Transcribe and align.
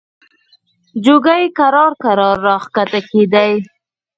جوګي 1.03 1.43
کرار 1.57 1.91
کرار 2.03 2.37
را 2.45 2.55
کښته 2.75 2.99
کېدی. 3.09 3.53